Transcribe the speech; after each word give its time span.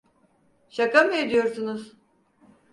Şaka 0.69 1.03
mı 1.03 1.11
ediyorsunuz? 1.15 1.93